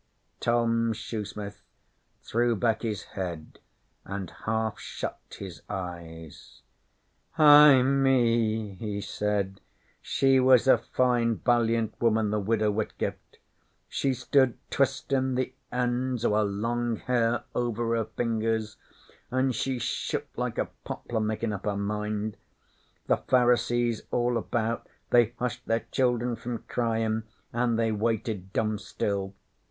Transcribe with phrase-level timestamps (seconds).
[0.49, 1.61] "'Tom Shoesmith
[2.23, 3.59] threw back his head
[4.03, 6.63] and half shut his eyes.
[7.37, 9.61] 'Eh, me!' he said.
[10.01, 13.37] 'She was a fine, valiant woman, the Widow Whitgift.
[13.87, 18.77] She stood twistin' the eends of her long hair over her fingers,
[19.29, 22.37] an' she shook like a poplar, makin' up her mind.
[23.05, 29.35] The Pharisees all about they hushed their children from cryin' an' they waited dumb still.